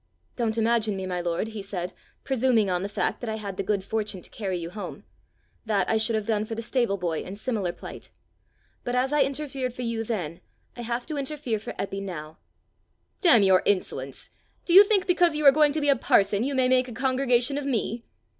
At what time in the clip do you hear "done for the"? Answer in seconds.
6.25-6.63